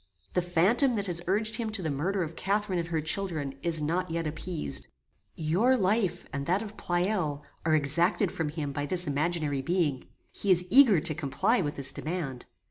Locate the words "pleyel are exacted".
6.75-8.31